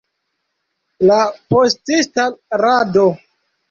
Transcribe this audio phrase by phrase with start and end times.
[1.11, 1.19] La
[1.53, 2.29] potista
[2.67, 3.09] rado.